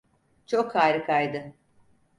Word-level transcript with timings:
Çok 0.45 0.75
harikaydı. 0.75 1.53